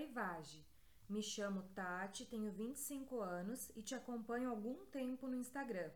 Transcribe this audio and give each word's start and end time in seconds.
Oi, 0.00 0.06
Vage. 0.06 0.64
Me 1.10 1.22
chamo 1.22 1.62
Tati, 1.74 2.24
tenho 2.24 2.50
25 2.50 3.20
anos 3.20 3.70
e 3.76 3.82
te 3.82 3.94
acompanho 3.94 4.48
há 4.48 4.50
algum 4.50 4.86
tempo 4.86 5.26
no 5.26 5.36
Instagram. 5.36 5.90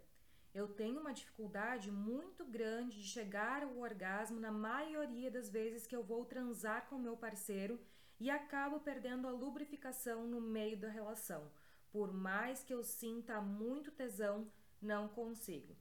Eu 0.54 0.68
tenho 0.68 1.00
uma 1.00 1.14
dificuldade 1.14 1.90
muito 1.90 2.44
grande 2.44 3.00
de 3.00 3.08
chegar 3.08 3.62
ao 3.62 3.78
orgasmo 3.78 4.38
na 4.38 4.52
maioria 4.52 5.30
das 5.30 5.48
vezes 5.48 5.86
que 5.86 5.96
eu 5.96 6.04
vou 6.04 6.22
transar 6.26 6.86
com 6.86 6.98
meu 6.98 7.16
parceiro 7.16 7.80
e 8.20 8.28
acabo 8.28 8.78
perdendo 8.78 9.26
a 9.26 9.30
lubrificação 9.30 10.26
no 10.26 10.38
meio 10.38 10.76
da 10.76 10.90
relação. 10.90 11.50
Por 11.90 12.12
mais 12.12 12.62
que 12.62 12.74
eu 12.74 12.84
sinta 12.84 13.40
muito 13.40 13.90
tesão, 13.90 14.52
não 14.82 15.08
consigo. 15.08 15.74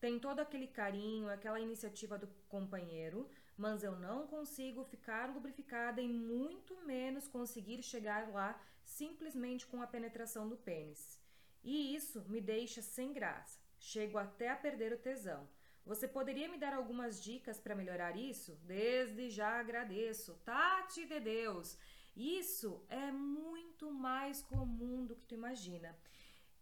Tem 0.00 0.18
todo 0.18 0.40
aquele 0.40 0.66
carinho, 0.66 1.28
aquela 1.28 1.60
iniciativa 1.60 2.18
do 2.18 2.26
companheiro, 2.48 3.30
mas 3.60 3.84
eu 3.84 3.94
não 3.94 4.26
consigo 4.26 4.82
ficar 4.84 5.28
lubrificada 5.34 6.00
e 6.00 6.08
muito 6.08 6.74
menos 6.86 7.28
conseguir 7.28 7.82
chegar 7.82 8.30
lá 8.30 8.58
simplesmente 8.82 9.66
com 9.66 9.82
a 9.82 9.86
penetração 9.86 10.48
do 10.48 10.56
pênis. 10.56 11.20
E 11.62 11.94
isso 11.94 12.24
me 12.26 12.40
deixa 12.40 12.80
sem 12.80 13.12
graça. 13.12 13.60
Chego 13.78 14.16
até 14.16 14.48
a 14.48 14.56
perder 14.56 14.94
o 14.94 14.98
tesão. 14.98 15.46
Você 15.84 16.08
poderia 16.08 16.48
me 16.48 16.56
dar 16.56 16.72
algumas 16.72 17.22
dicas 17.22 17.60
para 17.60 17.74
melhorar 17.74 18.16
isso? 18.16 18.58
Desde 18.64 19.28
já 19.28 19.60
agradeço. 19.60 20.40
Tati 20.42 21.04
de 21.04 21.20
Deus! 21.20 21.76
Isso 22.16 22.82
é 22.88 23.12
muito 23.12 23.90
mais 23.92 24.42
comum 24.42 25.04
do 25.04 25.14
que 25.14 25.26
tu 25.26 25.34
imagina. 25.34 25.94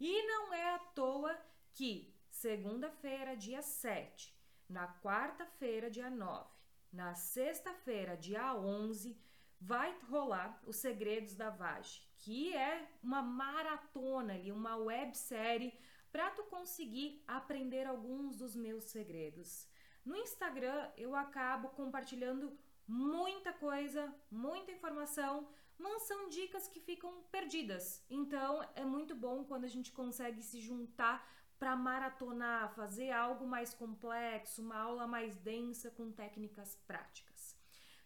E 0.01 0.27
não 0.27 0.53
é 0.53 0.75
à 0.75 0.79
toa 0.81 1.39
que 1.75 2.13
segunda-feira, 2.29 3.37
dia 3.37 3.63
7, 3.63 4.37
na 4.69 4.93
quarta-feira, 5.01 5.89
dia 5.89 6.11
9, 6.11 6.58
na 6.93 7.15
sexta-feira, 7.15 8.17
dia 8.17 8.55
11, 8.55 9.17
vai 9.61 9.97
rolar 10.11 10.61
Os 10.65 10.77
Segredos 10.77 11.35
da 11.35 11.51
Vage, 11.51 12.03
que 12.17 12.57
é 12.57 12.89
uma 13.03 13.23
maratona 13.23 14.35
ali, 14.35 14.51
uma 14.53 14.77
websérie 14.77 15.73
para 16.11 16.31
tu 16.31 16.45
conseguir 16.45 17.23
aprender 17.27 17.87
alguns 17.87 18.37
dos 18.37 18.55
meus 18.57 18.85
segredos. 18.85 19.69
No 20.05 20.17
Instagram 20.17 20.91
eu 20.97 21.15
acabo 21.15 21.69
compartilhando 21.71 22.57
muita 22.87 23.53
coisa, 23.53 24.15
muita 24.31 24.73
informação, 24.73 25.47
mas 25.77 26.03
são 26.03 26.29
dicas 26.29 26.67
que 26.67 26.81
ficam 26.81 27.23
perdidas. 27.31 28.05
Então 28.09 28.67
é 28.75 28.85
muito 28.85 29.15
bom 29.15 29.45
quando 29.45 29.65
a 29.65 29.69
gente 29.69 29.93
consegue 29.93 30.43
se 30.43 30.61
juntar 30.61 31.27
para 31.59 31.77
maratonar, 31.77 32.73
fazer 32.75 33.11
algo 33.11 33.47
mais 33.47 33.75
complexo, 33.75 34.63
uma 34.63 34.77
aula 34.77 35.07
mais 35.07 35.37
densa 35.37 35.91
com 35.91 36.13
técnicas 36.13 36.77
práticas. 36.87 37.57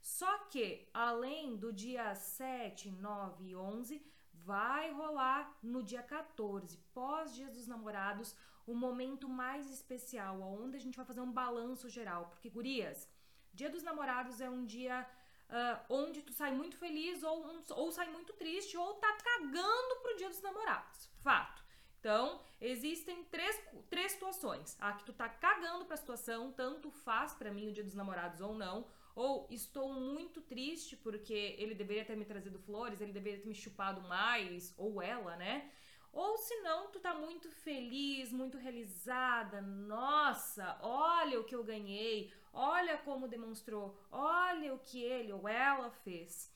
Só 0.00 0.38
que, 0.50 0.88
além 0.92 1.56
do 1.56 1.72
dia 1.72 2.14
7, 2.14 2.90
9 2.90 3.44
e 3.44 3.54
11, 3.54 4.04
vai 4.32 4.90
rolar 4.92 5.56
no 5.62 5.82
dia 5.82 6.02
14, 6.02 6.76
pós-Dias 6.92 7.52
dos 7.52 7.66
Namorados, 7.66 8.34
o 8.66 8.74
momento 8.74 9.28
mais 9.28 9.70
especial, 9.70 10.40
onde 10.40 10.76
a 10.76 10.80
gente 10.80 10.96
vai 10.96 11.04
fazer 11.04 11.20
um 11.20 11.30
balanço 11.30 11.88
geral. 11.88 12.30
Porque, 12.30 12.50
gurias, 12.50 13.08
Dia 13.52 13.68
dos 13.68 13.82
Namorados 13.82 14.40
é 14.40 14.48
um 14.48 14.64
dia 14.64 15.06
uh, 15.50 15.94
onde 15.94 16.22
tu 16.22 16.32
sai 16.32 16.52
muito 16.52 16.76
feliz 16.76 17.22
ou, 17.22 17.46
um, 17.46 17.62
ou 17.70 17.92
sai 17.92 18.08
muito 18.10 18.32
triste 18.32 18.76
ou 18.76 18.94
tá 18.94 19.12
cagando 19.22 19.96
pro 20.02 20.16
Dia 20.16 20.30
dos 20.30 20.40
Namorados. 20.40 21.10
Fato. 21.22 21.61
Então, 22.02 22.40
existem 22.60 23.22
três, 23.26 23.62
três 23.88 24.10
situações. 24.10 24.76
A 24.80 24.92
que 24.92 25.04
tu 25.04 25.12
tá 25.12 25.28
cagando 25.28 25.84
pra 25.84 25.96
situação, 25.96 26.50
tanto 26.50 26.90
faz 26.90 27.32
para 27.32 27.52
mim 27.52 27.68
o 27.68 27.72
dia 27.72 27.84
dos 27.84 27.94
namorados 27.94 28.40
ou 28.40 28.56
não, 28.56 28.88
ou 29.14 29.46
estou 29.52 29.92
muito 29.92 30.40
triste 30.40 30.96
porque 30.96 31.54
ele 31.60 31.76
deveria 31.76 32.04
ter 32.04 32.16
me 32.16 32.24
trazido 32.24 32.58
flores, 32.58 33.00
ele 33.00 33.12
deveria 33.12 33.38
ter 33.38 33.46
me 33.46 33.54
chupado 33.54 34.00
mais, 34.00 34.74
ou 34.76 35.00
ela, 35.00 35.36
né? 35.36 35.70
Ou 36.12 36.36
se 36.38 36.56
não, 36.62 36.90
tu 36.90 36.98
tá 36.98 37.14
muito 37.14 37.48
feliz, 37.52 38.32
muito 38.32 38.58
realizada. 38.58 39.62
Nossa, 39.62 40.76
olha 40.82 41.38
o 41.38 41.44
que 41.44 41.54
eu 41.54 41.62
ganhei, 41.62 42.32
olha 42.52 42.98
como 42.98 43.28
demonstrou, 43.28 43.96
olha 44.10 44.74
o 44.74 44.80
que 44.80 45.00
ele 45.00 45.32
ou 45.32 45.46
ela 45.48 45.88
fez. 45.88 46.52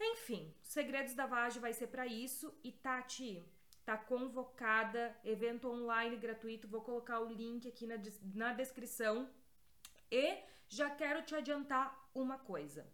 Enfim, 0.00 0.54
Segredos 0.62 1.14
da 1.14 1.26
Vage 1.26 1.58
vai 1.58 1.72
ser 1.72 1.88
para 1.88 2.06
isso 2.06 2.56
e 2.62 2.70
Tati, 2.70 3.44
Tá 3.84 3.96
convocada, 3.98 5.14
evento 5.24 5.68
online 5.68 6.16
gratuito. 6.16 6.66
Vou 6.66 6.80
colocar 6.80 7.20
o 7.20 7.32
link 7.32 7.68
aqui 7.68 7.86
na, 7.86 7.96
na 8.34 8.52
descrição. 8.52 9.28
E 10.10 10.38
já 10.68 10.90
quero 10.90 11.22
te 11.22 11.34
adiantar 11.34 12.08
uma 12.14 12.38
coisa. 12.38 12.86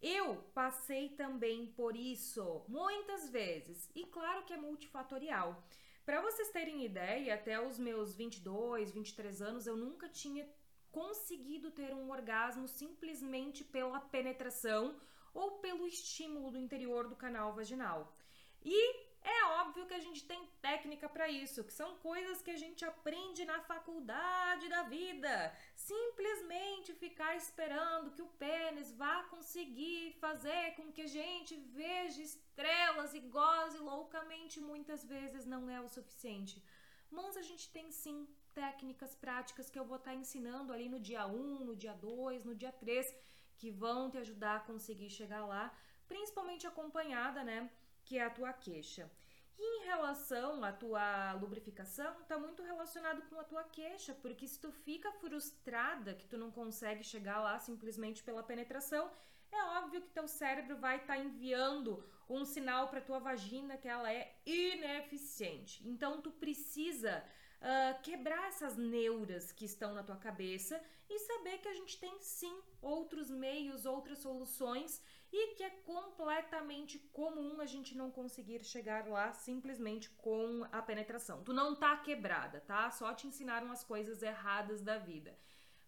Eu 0.00 0.36
passei 0.54 1.10
também 1.10 1.66
por 1.66 1.94
isso 1.94 2.64
muitas 2.68 3.28
vezes, 3.28 3.90
e 3.94 4.06
claro 4.06 4.44
que 4.46 4.52
é 4.54 4.56
multifatorial. 4.56 5.62
Para 6.06 6.22
vocês 6.22 6.50
terem 6.50 6.84
ideia, 6.84 7.34
até 7.34 7.60
os 7.60 7.78
meus 7.78 8.14
22, 8.14 8.92
23 8.92 9.42
anos, 9.42 9.66
eu 9.66 9.76
nunca 9.76 10.08
tinha 10.08 10.48
conseguido 10.90 11.70
ter 11.70 11.92
um 11.94 12.10
orgasmo 12.10 12.66
simplesmente 12.66 13.62
pela 13.62 14.00
penetração 14.00 14.98
ou 15.34 15.58
pelo 15.58 15.86
estímulo 15.86 16.50
do 16.50 16.58
interior 16.58 17.06
do 17.06 17.14
canal 17.14 17.52
vaginal. 17.52 18.16
E 18.64 19.09
é 19.22 19.44
óbvio 19.60 19.86
que 19.86 19.94
a 19.94 20.00
gente 20.00 20.24
tem 20.24 20.48
técnica 20.62 21.08
para 21.08 21.28
isso, 21.28 21.64
que 21.64 21.72
são 21.72 21.96
coisas 21.98 22.40
que 22.40 22.50
a 22.50 22.56
gente 22.56 22.84
aprende 22.84 23.44
na 23.44 23.60
faculdade 23.60 24.68
da 24.68 24.82
vida. 24.84 25.54
Simplesmente 25.76 26.94
ficar 26.94 27.36
esperando 27.36 28.12
que 28.12 28.22
o 28.22 28.32
pênis 28.44 28.92
vá 28.92 29.24
conseguir 29.24 30.16
fazer 30.20 30.74
com 30.76 30.90
que 30.90 31.02
a 31.02 31.06
gente 31.06 31.54
veja 31.56 32.22
estrelas 32.22 33.12
e 33.14 33.20
goze 33.20 33.78
loucamente 33.78 34.60
muitas 34.60 35.04
vezes 35.04 35.44
não 35.44 35.68
é 35.68 35.80
o 35.80 35.88
suficiente. 35.88 36.62
Mas 37.10 37.36
a 37.36 37.42
gente 37.42 37.68
tem 37.70 37.90
sim 37.90 38.26
técnicas 38.54 39.14
práticas 39.14 39.68
que 39.68 39.78
eu 39.78 39.84
vou 39.84 39.96
estar 39.96 40.12
tá 40.12 40.16
ensinando 40.16 40.72
ali 40.72 40.88
no 40.88 41.00
dia 41.00 41.26
1, 41.26 41.64
no 41.64 41.76
dia 41.76 41.92
2, 41.94 42.44
no 42.44 42.54
dia 42.54 42.72
3, 42.72 43.14
que 43.58 43.70
vão 43.70 44.10
te 44.10 44.18
ajudar 44.18 44.56
a 44.56 44.60
conseguir 44.60 45.10
chegar 45.10 45.44
lá, 45.44 45.74
principalmente 46.08 46.66
acompanhada, 46.66 47.44
né? 47.44 47.70
Que 48.10 48.18
é 48.18 48.24
a 48.24 48.36
tua 48.38 48.52
queixa. 48.52 49.08
E 49.56 49.64
em 49.78 49.84
relação 49.84 50.64
à 50.64 50.72
tua 50.72 51.32
lubrificação, 51.34 52.12
está 52.22 52.36
muito 52.36 52.60
relacionado 52.60 53.22
com 53.28 53.38
a 53.38 53.44
tua 53.44 53.62
queixa, 53.62 54.12
porque 54.20 54.48
se 54.48 54.58
tu 54.58 54.72
fica 54.72 55.12
frustrada 55.12 56.14
que 56.14 56.26
tu 56.26 56.36
não 56.36 56.50
consegue 56.50 57.04
chegar 57.04 57.38
lá 57.38 57.56
simplesmente 57.60 58.20
pela 58.24 58.42
penetração, 58.42 59.08
é 59.52 59.62
óbvio 59.78 60.02
que 60.02 60.10
teu 60.10 60.26
cérebro 60.26 60.76
vai 60.76 60.96
estar 60.96 61.14
tá 61.14 61.22
enviando 61.22 62.04
um 62.28 62.44
sinal 62.44 62.88
para 62.88 63.00
tua 63.00 63.20
vagina 63.20 63.76
que 63.76 63.86
ela 63.86 64.12
é 64.12 64.34
ineficiente. 64.44 65.86
Então 65.86 66.20
tu 66.20 66.32
precisa 66.32 67.24
uh, 67.60 68.02
quebrar 68.02 68.48
essas 68.48 68.76
neuras 68.76 69.52
que 69.52 69.64
estão 69.64 69.94
na 69.94 70.02
tua 70.02 70.16
cabeça 70.16 70.80
e 71.08 71.18
saber 71.18 71.58
que 71.58 71.68
a 71.68 71.74
gente 71.74 71.98
tem 71.98 72.20
sim 72.20 72.60
outros 72.80 73.30
meios, 73.30 73.84
outras 73.84 74.18
soluções 74.18 75.02
e 75.32 75.54
que 75.54 75.62
é 75.62 75.70
completamente 75.70 76.98
comum 77.12 77.60
a 77.60 77.66
gente 77.66 77.96
não 77.96 78.10
conseguir 78.10 78.64
chegar 78.64 79.06
lá 79.06 79.32
simplesmente 79.32 80.10
com 80.10 80.66
a 80.72 80.82
penetração. 80.82 81.42
Tu 81.44 81.52
não 81.52 81.74
tá 81.76 81.96
quebrada, 81.96 82.60
tá? 82.60 82.90
Só 82.90 83.12
te 83.14 83.26
ensinaram 83.26 83.70
as 83.70 83.84
coisas 83.84 84.22
erradas 84.22 84.80
da 84.80 84.98
vida. 84.98 85.36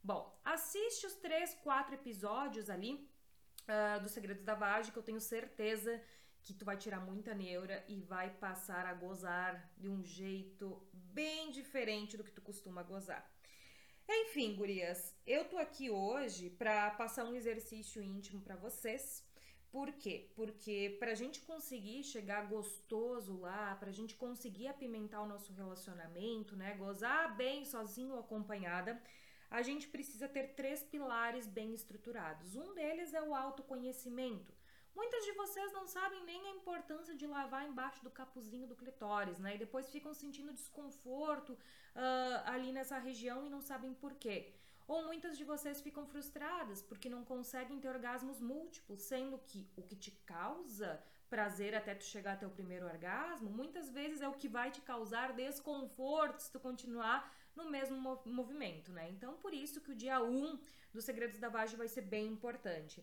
Bom, 0.02 0.36
assiste 0.44 1.06
os 1.06 1.14
três, 1.14 1.54
quatro 1.54 1.94
episódios 1.94 2.68
ali 2.68 3.08
uh, 3.68 4.00
dos 4.00 4.12
Segredos 4.12 4.44
da 4.44 4.54
Vagem, 4.54 4.92
que 4.92 4.98
eu 4.98 5.02
tenho 5.02 5.20
certeza 5.20 6.02
que 6.42 6.54
tu 6.54 6.64
vai 6.64 6.76
tirar 6.76 7.00
muita 7.00 7.34
neura 7.34 7.84
e 7.88 8.00
vai 8.00 8.30
passar 8.30 8.84
a 8.86 8.94
gozar 8.94 9.70
de 9.76 9.88
um 9.88 10.02
jeito 10.04 10.82
bem 10.92 11.50
diferente 11.50 12.16
do 12.16 12.24
que 12.24 12.32
tu 12.32 12.42
costuma 12.42 12.82
gozar. 12.82 13.30
Enfim, 14.08 14.54
gurias, 14.56 15.14
eu 15.26 15.44
tô 15.44 15.56
aqui 15.56 15.88
hoje 15.88 16.50
para 16.50 16.90
passar 16.90 17.24
um 17.24 17.34
exercício 17.34 18.02
íntimo 18.02 18.42
para 18.42 18.56
vocês. 18.56 19.24
Por 19.70 19.90
quê? 19.92 20.30
Porque 20.34 20.96
pra 20.98 21.14
gente 21.14 21.40
conseguir 21.40 22.02
chegar 22.02 22.46
gostoso 22.46 23.38
lá, 23.38 23.74
pra 23.76 23.90
gente 23.90 24.14
conseguir 24.16 24.66
apimentar 24.68 25.22
o 25.22 25.26
nosso 25.26 25.52
relacionamento, 25.52 26.54
né, 26.56 26.74
gozar 26.74 27.34
bem 27.36 27.64
sozinho 27.64 28.14
ou 28.14 28.20
acompanhada, 28.20 29.00
a 29.50 29.62
gente 29.62 29.86
precisa 29.88 30.28
ter 30.28 30.54
três 30.54 30.82
pilares 30.82 31.46
bem 31.46 31.72
estruturados. 31.72 32.54
Um 32.54 32.74
deles 32.74 33.14
é 33.14 33.22
o 33.22 33.34
autoconhecimento. 33.34 34.52
Muitas 34.94 35.24
de 35.24 35.32
vocês 35.32 35.72
não 35.72 35.86
sabem 35.86 36.24
nem 36.24 36.46
a 36.48 36.50
importância 36.50 37.14
de 37.14 37.26
lavar 37.26 37.66
embaixo 37.66 38.02
do 38.04 38.10
capuzinho 38.10 38.66
do 38.66 38.76
clitóris, 38.76 39.38
né? 39.38 39.54
E 39.54 39.58
depois 39.58 39.90
ficam 39.90 40.12
sentindo 40.12 40.52
desconforto 40.52 41.52
uh, 41.52 41.58
ali 42.46 42.72
nessa 42.72 42.98
região 42.98 43.44
e 43.46 43.50
não 43.50 43.60
sabem 43.60 43.94
por 43.94 44.14
quê. 44.14 44.52
Ou 44.86 45.04
muitas 45.04 45.38
de 45.38 45.44
vocês 45.44 45.80
ficam 45.80 46.06
frustradas 46.06 46.82
porque 46.82 47.08
não 47.08 47.24
conseguem 47.24 47.80
ter 47.80 47.88
orgasmos 47.88 48.40
múltiplos, 48.40 49.00
sendo 49.02 49.38
que 49.38 49.66
o 49.76 49.82
que 49.82 49.96
te 49.96 50.10
causa 50.26 51.02
prazer 51.30 51.74
até 51.74 51.94
tu 51.94 52.04
chegar 52.04 52.34
até 52.34 52.46
o 52.46 52.50
primeiro 52.50 52.84
orgasmo, 52.84 53.48
muitas 53.48 53.88
vezes 53.88 54.20
é 54.20 54.28
o 54.28 54.34
que 54.34 54.48
vai 54.48 54.70
te 54.70 54.82
causar 54.82 55.32
desconforto 55.32 56.40
se 56.40 56.52
tu 56.52 56.60
continuar 56.60 57.32
no 57.56 57.70
mesmo 57.70 57.96
movimento, 58.26 58.92
né? 58.92 59.08
Então, 59.10 59.38
por 59.38 59.54
isso 59.54 59.80
que 59.80 59.92
o 59.92 59.94
dia 59.94 60.22
1 60.22 60.26
um 60.26 60.60
dos 60.92 61.04
Segredos 61.04 61.38
da 61.38 61.48
Vagem 61.48 61.78
vai 61.78 61.88
ser 61.88 62.02
bem 62.02 62.26
importante. 62.26 63.02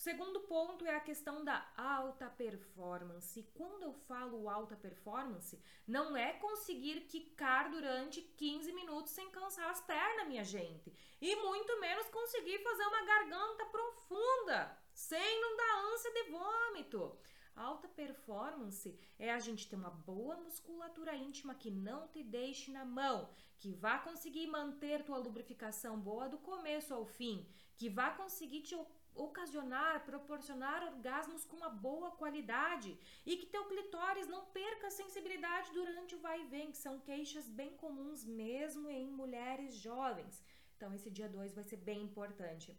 O 0.00 0.02
segundo 0.02 0.40
ponto 0.40 0.86
é 0.86 0.96
a 0.96 1.06
questão 1.08 1.44
da 1.44 1.62
alta 1.76 2.26
performance. 2.30 3.46
Quando 3.52 3.82
eu 3.82 3.92
falo 3.92 4.48
alta 4.48 4.74
performance, 4.74 5.62
não 5.86 6.16
é 6.16 6.32
conseguir 6.32 7.02
quicar 7.02 7.70
durante 7.70 8.22
15 8.22 8.72
minutos 8.72 9.12
sem 9.12 9.28
cansar 9.28 9.68
as 9.68 9.82
pernas, 9.82 10.26
minha 10.26 10.42
gente. 10.42 10.90
E 11.20 11.36
muito 11.36 11.78
menos 11.78 12.08
conseguir 12.08 12.62
fazer 12.62 12.84
uma 12.84 13.04
garganta 13.04 13.66
profunda, 13.66 14.74
sem 14.94 15.38
não 15.42 15.54
dar 15.58 15.92
ânsia 15.92 16.12
de 16.14 16.30
vômito. 16.30 17.18
Alta 17.54 17.86
performance 17.86 18.98
é 19.18 19.30
a 19.30 19.38
gente 19.38 19.68
ter 19.68 19.76
uma 19.76 19.90
boa 19.90 20.34
musculatura 20.36 21.14
íntima 21.14 21.54
que 21.54 21.70
não 21.70 22.08
te 22.08 22.22
deixe 22.22 22.70
na 22.70 22.86
mão, 22.86 23.28
que 23.58 23.70
vá 23.70 23.98
conseguir 23.98 24.46
manter 24.46 25.04
tua 25.04 25.18
lubrificação 25.18 26.00
boa 26.00 26.26
do 26.26 26.38
começo 26.38 26.94
ao 26.94 27.04
fim, 27.04 27.46
que 27.76 27.90
vá 27.90 28.10
conseguir 28.10 28.62
te 28.62 28.74
ocasionar, 29.14 30.04
proporcionar 30.04 30.82
orgasmos 30.82 31.44
com 31.44 31.56
uma 31.56 31.68
boa 31.68 32.10
qualidade 32.12 32.98
e 33.26 33.36
que 33.36 33.46
teu 33.46 33.64
clitóris 33.66 34.28
não 34.28 34.44
perca 34.46 34.86
a 34.86 34.90
sensibilidade 34.90 35.72
durante 35.72 36.14
o 36.14 36.20
vai 36.20 36.40
e 36.42 36.46
vem, 36.46 36.70
que 36.70 36.78
são 36.78 36.98
queixas 37.00 37.48
bem 37.48 37.76
comuns 37.76 38.24
mesmo 38.24 38.88
em 38.88 39.10
mulheres 39.10 39.74
jovens. 39.74 40.42
Então 40.76 40.94
esse 40.94 41.10
dia 41.10 41.28
2 41.28 41.54
vai 41.54 41.64
ser 41.64 41.76
bem 41.76 42.02
importante. 42.02 42.76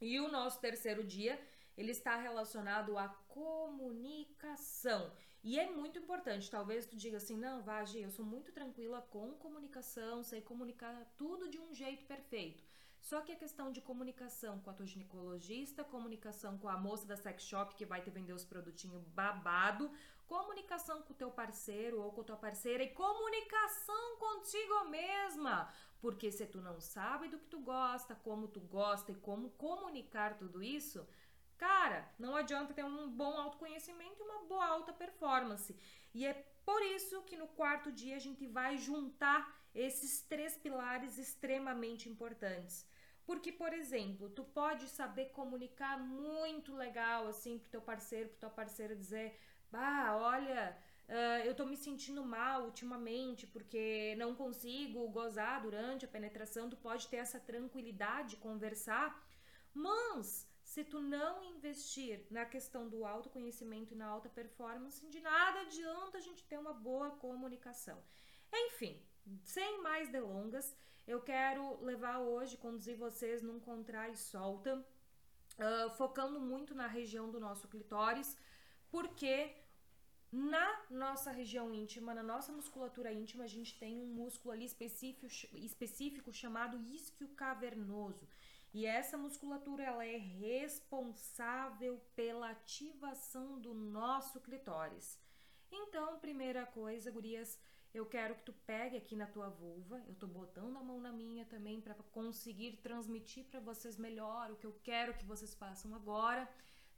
E 0.00 0.18
o 0.18 0.28
nosso 0.28 0.60
terceiro 0.60 1.04
dia, 1.04 1.40
ele 1.76 1.92
está 1.92 2.16
relacionado 2.16 2.96
à 2.96 3.08
comunicação. 3.28 5.12
E 5.42 5.58
é 5.58 5.70
muito 5.70 5.98
importante, 5.98 6.50
talvez 6.50 6.84
tu 6.84 6.96
diga 6.96 7.16
assim, 7.16 7.36
não, 7.36 7.62
Vagi, 7.62 8.00
eu 8.00 8.10
sou 8.10 8.24
muito 8.24 8.52
tranquila 8.52 9.00
com 9.10 9.32
comunicação, 9.32 10.22
sei 10.22 10.42
comunicar 10.42 11.06
tudo 11.16 11.48
de 11.48 11.58
um 11.58 11.72
jeito 11.72 12.04
perfeito. 12.04 12.62
Só 13.00 13.20
que 13.22 13.32
a 13.32 13.36
questão 13.36 13.72
de 13.72 13.80
comunicação 13.80 14.60
com 14.60 14.70
a 14.70 14.74
tua 14.74 14.86
ginecologista, 14.86 15.82
comunicação 15.82 16.58
com 16.58 16.68
a 16.68 16.76
moça 16.76 17.06
da 17.06 17.16
sex 17.16 17.42
shop 17.42 17.74
que 17.74 17.86
vai 17.86 18.00
te 18.00 18.10
vender 18.10 18.32
os 18.32 18.44
produtinhos 18.44 19.04
babado, 19.04 19.90
comunicação 20.26 21.02
com 21.02 21.12
o 21.12 21.16
teu 21.16 21.30
parceiro 21.30 22.00
ou 22.00 22.12
com 22.12 22.20
a 22.20 22.24
tua 22.24 22.36
parceira 22.36 22.84
e 22.84 22.90
comunicação 22.90 24.16
contigo 24.18 24.84
mesma. 24.88 25.72
Porque 26.00 26.30
se 26.30 26.46
tu 26.46 26.60
não 26.60 26.80
sabe 26.80 27.28
do 27.28 27.38
que 27.38 27.46
tu 27.46 27.60
gosta, 27.60 28.14
como 28.14 28.48
tu 28.48 28.60
gosta 28.60 29.12
e 29.12 29.16
como 29.16 29.50
comunicar 29.50 30.36
tudo 30.36 30.62
isso, 30.62 31.06
cara, 31.58 32.08
não 32.18 32.36
adianta 32.36 32.72
ter 32.72 32.84
um 32.84 33.10
bom 33.10 33.38
autoconhecimento 33.38 34.20
e 34.20 34.22
uma 34.22 34.44
boa 34.44 34.66
alta 34.66 34.92
performance. 34.92 35.76
E 36.14 36.26
é 36.26 36.34
por 36.64 36.82
isso 36.82 37.22
que 37.22 37.36
no 37.36 37.48
quarto 37.48 37.90
dia 37.90 38.16
a 38.16 38.20
gente 38.20 38.46
vai 38.46 38.78
juntar 38.78 39.52
esses 39.74 40.22
três 40.22 40.56
pilares 40.56 41.18
extremamente 41.18 42.08
importantes. 42.08 42.86
Porque, 43.30 43.52
por 43.52 43.72
exemplo, 43.72 44.28
tu 44.28 44.42
pode 44.42 44.88
saber 44.88 45.26
comunicar 45.26 45.96
muito 45.96 46.74
legal 46.74 47.28
assim 47.28 47.60
pro 47.60 47.70
teu 47.70 47.80
parceiro, 47.80 48.28
pro 48.30 48.40
tua 48.40 48.50
parceira 48.50 48.96
dizer, 48.96 49.38
bah, 49.70 50.16
olha, 50.16 50.76
uh, 51.08 51.46
eu 51.46 51.54
tô 51.54 51.64
me 51.64 51.76
sentindo 51.76 52.24
mal 52.24 52.64
ultimamente 52.64 53.46
porque 53.46 54.16
não 54.18 54.34
consigo 54.34 55.08
gozar 55.10 55.62
durante 55.62 56.04
a 56.04 56.08
penetração. 56.08 56.68
Tu 56.68 56.76
pode 56.76 57.06
ter 57.06 57.18
essa 57.18 57.38
tranquilidade 57.38 58.30
de 58.30 58.38
conversar, 58.38 59.24
mas 59.72 60.50
se 60.64 60.82
tu 60.82 60.98
não 61.00 61.44
investir 61.44 62.26
na 62.32 62.44
questão 62.44 62.88
do 62.88 63.04
autoconhecimento 63.04 63.94
e 63.94 63.96
na 63.96 64.06
alta 64.06 64.28
performance, 64.28 65.06
de 65.06 65.20
nada 65.20 65.60
adianta 65.60 66.18
a 66.18 66.20
gente 66.20 66.42
ter 66.48 66.58
uma 66.58 66.72
boa 66.72 67.12
comunicação. 67.12 68.02
Enfim, 68.52 69.00
sem 69.44 69.80
mais 69.82 70.08
delongas, 70.08 70.76
eu 71.10 71.20
quero 71.20 71.62
levar 71.90 72.18
hoje, 72.18 72.62
conduzir 72.64 72.96
vocês 72.96 73.42
num 73.42 73.58
contrai 73.58 74.14
solta, 74.14 74.72
uh, 74.78 75.90
focando 76.00 76.38
muito 76.40 76.72
na 76.80 76.86
região 76.86 77.30
do 77.34 77.40
nosso 77.46 77.66
clitóris, 77.68 78.36
porque 78.90 79.34
na 80.30 80.66
nossa 80.88 81.32
região 81.32 81.74
íntima, 81.74 82.14
na 82.14 82.22
nossa 82.22 82.52
musculatura 82.52 83.12
íntima, 83.12 83.42
a 83.44 83.52
gente 83.56 83.76
tem 83.78 83.98
um 83.98 84.06
músculo 84.06 84.52
ali 84.52 84.64
específico, 84.64 85.26
específico 85.70 86.32
chamado 86.32 86.80
isquio 86.98 87.28
cavernoso. 87.30 88.28
E 88.72 88.86
essa 88.86 89.18
musculatura 89.18 89.82
ela 89.82 90.06
é 90.06 90.16
responsável 90.16 92.00
pela 92.14 92.50
ativação 92.50 93.60
do 93.60 93.74
nosso 93.74 94.38
clitóris. 94.40 95.18
Então, 95.72 96.20
primeira 96.20 96.64
coisa, 96.66 97.10
gurias, 97.10 97.58
eu 97.92 98.06
quero 98.06 98.36
que 98.36 98.42
tu 98.42 98.52
pegue 98.52 98.96
aqui 98.96 99.16
na 99.16 99.26
tua 99.26 99.48
vulva. 99.48 100.00
Eu 100.06 100.14
tô 100.14 100.26
botando 100.26 100.76
a 100.76 100.82
mão 100.82 101.00
na 101.00 101.12
minha 101.12 101.44
também 101.44 101.80
para 101.80 101.94
conseguir 102.12 102.76
transmitir 102.76 103.44
para 103.46 103.60
vocês 103.60 103.96
melhor 103.96 104.50
o 104.50 104.56
que 104.56 104.66
eu 104.66 104.78
quero 104.84 105.14
que 105.14 105.24
vocês 105.24 105.54
façam 105.54 105.94
agora. 105.94 106.48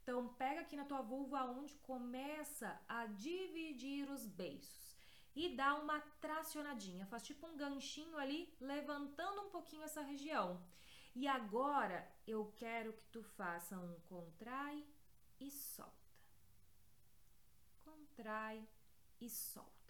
Então, 0.02 0.28
pega 0.34 0.60
aqui 0.60 0.76
na 0.76 0.84
tua 0.84 1.00
vulva 1.00 1.44
onde 1.44 1.74
começa 1.76 2.78
a 2.88 3.06
dividir 3.06 4.10
os 4.10 4.26
beiços 4.26 4.98
e 5.34 5.56
dá 5.56 5.76
uma 5.76 5.98
tracionadinha, 6.20 7.06
faz 7.06 7.22
tipo 7.22 7.46
um 7.46 7.56
ganchinho 7.56 8.18
ali, 8.18 8.54
levantando 8.60 9.42
um 9.42 9.50
pouquinho 9.50 9.84
essa 9.84 10.02
região. 10.02 10.62
E 11.14 11.26
agora 11.26 12.06
eu 12.26 12.52
quero 12.56 12.92
que 12.92 13.04
tu 13.06 13.22
faça 13.22 13.78
um 13.78 13.98
contrai 14.00 14.84
e 15.40 15.50
solta. 15.50 15.92
Contrai 17.84 18.66
e 19.20 19.30
solta 19.30 19.81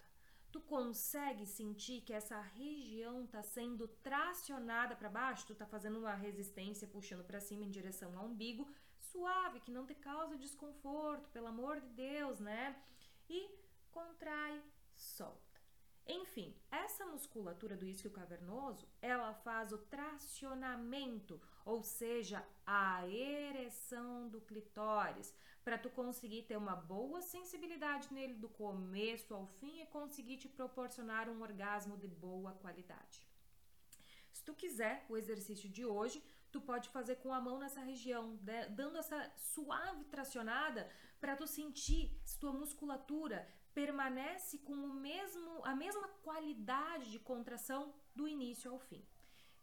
tu 0.53 0.61
consegue 0.61 1.47
sentir 1.47 2.01
que 2.01 2.13
essa 2.13 2.39
região 2.39 3.23
está 3.23 3.41
sendo 3.41 3.87
tracionada 3.87 4.95
para 4.95 5.09
baixo, 5.09 5.47
tu 5.47 5.55
tá 5.55 5.65
fazendo 5.65 5.97
uma 5.97 6.13
resistência 6.13 6.87
puxando 6.87 7.23
para 7.23 7.39
cima 7.39 7.65
em 7.65 7.71
direção 7.71 8.15
ao 8.15 8.27
umbigo, 8.27 8.71
suave, 8.99 9.61
que 9.61 9.71
não 9.71 9.87
te 9.87 9.95
causa 9.95 10.37
desconforto, 10.37 11.27
pelo 11.31 11.47
amor 11.47 11.81
de 11.81 11.89
Deus, 11.89 12.39
né? 12.39 12.79
E 13.27 13.49
contrai, 13.89 14.61
solta. 14.95 15.59
Enfim, 16.05 16.55
essa 16.69 17.03
musculatura 17.07 17.75
do 17.75 17.87
isquio 17.87 18.11
cavernoso, 18.11 18.87
ela 19.01 19.33
faz 19.33 19.71
o 19.71 19.79
tracionamento, 19.79 21.41
ou 21.65 21.81
seja, 21.81 22.45
a 22.63 23.07
ereção 23.07 24.29
do 24.29 24.39
clitóris, 24.41 25.33
para 25.63 25.77
tu 25.77 25.89
conseguir 25.89 26.43
ter 26.43 26.57
uma 26.57 26.75
boa 26.75 27.21
sensibilidade 27.21 28.13
nele 28.13 28.35
do 28.35 28.49
começo 28.49 29.33
ao 29.33 29.45
fim 29.59 29.81
e 29.81 29.85
conseguir 29.85 30.37
te 30.37 30.47
proporcionar 30.47 31.29
um 31.29 31.41
orgasmo 31.41 31.97
de 31.97 32.07
boa 32.07 32.51
qualidade. 32.53 33.27
Se 34.31 34.43
tu 34.43 34.53
quiser 34.53 35.05
o 35.09 35.15
exercício 35.15 35.69
de 35.69 35.85
hoje, 35.85 36.21
tu 36.51 36.59
pode 36.59 36.89
fazer 36.89 37.15
com 37.15 37.33
a 37.33 37.39
mão 37.39 37.57
nessa 37.59 37.81
região, 37.81 38.37
né, 38.43 38.67
dando 38.69 38.97
essa 38.97 39.31
suave 39.37 40.03
tracionada 40.05 40.89
para 41.19 41.35
tu 41.35 41.47
sentir 41.47 42.11
se 42.25 42.37
tua 42.37 42.51
musculatura 42.51 43.47
permanece 43.73 44.59
com 44.59 44.73
o 44.73 44.93
mesmo, 44.93 45.65
a 45.65 45.75
mesma 45.75 46.07
qualidade 46.25 47.09
de 47.09 47.19
contração 47.19 47.93
do 48.13 48.27
início 48.27 48.69
ao 48.69 48.79
fim. 48.79 49.03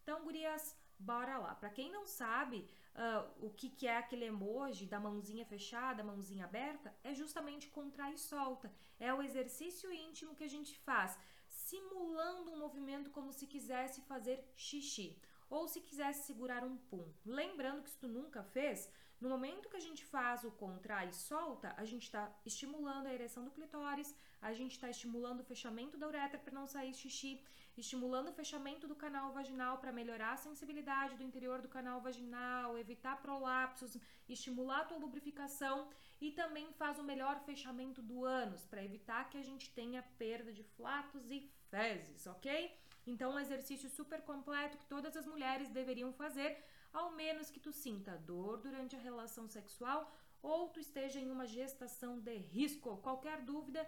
Então, 0.03 0.25
gurias, 0.25 0.77
bora 0.99 1.39
lá. 1.39 1.55
Para 1.55 1.71
quem 1.71 1.93
não 1.93 2.07
sabe 2.07 2.69
uh, 3.00 3.47
o 3.47 3.50
que, 3.50 3.69
que 3.71 3.87
é 3.87 3.97
aquele 3.97 4.26
emoji 4.26 4.87
da 4.87 5.00
mãozinha 5.00 5.47
fechada, 5.47 6.04
mãozinha 6.04 6.45
aberta, 6.45 6.95
é 7.02 7.14
justamente 7.14 7.69
contrai 7.69 8.12
e 8.14 8.19
solta. 8.19 8.73
É 8.99 9.12
o 9.12 9.23
exercício 9.23 9.90
íntimo 9.92 10.35
que 10.35 10.45
a 10.45 10.52
gente 10.57 10.78
faz, 10.78 11.19
simulando 11.49 12.52
um 12.52 12.59
movimento 12.59 13.11
como 13.11 13.33
se 13.33 13.47
quisesse 13.47 14.02
fazer 14.02 14.38
xixi 14.54 15.19
ou 15.49 15.66
se 15.66 15.80
quisesse 15.80 16.26
segurar 16.26 16.62
um 16.62 16.76
pum. 16.76 17.12
Lembrando 17.25 17.83
que 17.83 17.90
se 17.90 17.99
tu 17.99 18.07
nunca 18.07 18.42
fez, 18.42 18.88
no 19.21 19.29
momento 19.29 19.69
que 19.69 19.77
a 19.77 19.87
gente 19.87 20.03
faz 20.05 20.45
o 20.45 20.50
contrai 20.50 21.09
e 21.09 21.12
solta, 21.12 21.75
a 21.77 21.85
gente 21.85 22.05
está 22.05 22.33
estimulando 22.45 23.07
a 23.07 23.12
ereção 23.12 23.45
do 23.45 23.50
clitóris, 23.50 24.15
a 24.41 24.53
gente 24.55 24.73
está 24.73 24.89
estimulando 24.89 25.41
o 25.41 25.45
fechamento 25.45 25.99
da 25.99 26.07
uretra 26.07 26.39
para 26.39 26.55
não 26.55 26.67
sair 26.67 26.95
xixi, 26.95 27.43
estimulando 27.77 28.29
o 28.29 28.33
fechamento 28.33 28.89
do 28.89 28.95
canal 28.95 29.31
vaginal 29.33 29.77
para 29.79 29.93
melhorar 29.93 30.33
a 30.33 30.37
sensibilidade 30.39 31.17
do 31.17 31.23
interior 31.23 31.61
do 31.61 31.69
canal 31.69 32.00
vaginal, 32.00 32.79
evitar 32.79 33.21
prolapsos, 33.21 33.97
estimular 34.29 34.81
a 34.81 34.85
tua 34.85 34.99
lubrificação 34.99 35.89
e 36.21 36.33
também 36.33 36.73
faz 36.73 36.99
o 36.99 37.05
melhor 37.05 37.41
fechamento 37.41 38.00
do 38.00 38.25
ânus 38.25 38.65
para 38.65 38.85
evitar 38.85 39.29
que 39.29 39.39
a 39.39 39.43
gente 39.43 39.71
tenha 39.71 40.03
perda 40.19 40.50
de 40.53 40.62
flatos 40.62 41.31
e 41.31 41.50
fezes, 41.71 42.27
ok? 42.27 42.75
Então, 43.07 43.33
um 43.33 43.39
exercício 43.39 43.89
super 43.89 44.23
completo 44.23 44.79
que 44.79 44.87
todas 44.87 45.17
as 45.17 45.27
mulheres 45.27 45.69
deveriam 45.69 46.12
fazer 46.12 46.62
ao 46.93 47.13
menos 47.13 47.51
que 47.51 47.61
tu 47.61 47.73
sinta 47.73 48.17
dor 48.19 48.59
durante 48.59 48.97
a 48.97 48.99
relação 48.99 49.49
sexual 49.49 50.11
ou 50.43 50.69
tu 50.69 50.81
esteja 50.81 51.21
em 51.21 51.31
uma 51.31 51.47
gestação 51.47 52.19
de 52.19 52.37
risco. 52.37 52.97
Qualquer 52.99 53.43
dúvida, 53.43 53.87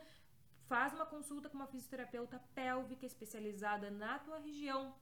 faz 0.66 0.92
uma 0.92 1.06
consulta 1.06 1.48
com 1.48 1.56
uma 1.56 1.66
fisioterapeuta 1.66 2.38
pélvica 2.54 3.06
especializada 3.06 3.90
na 3.90 4.18
tua 4.18 4.38
região, 4.38 4.94